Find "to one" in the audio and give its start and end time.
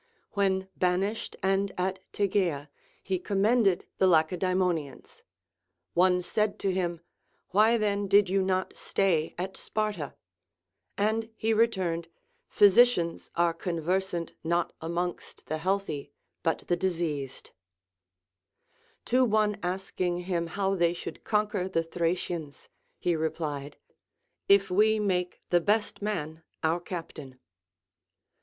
19.05-19.57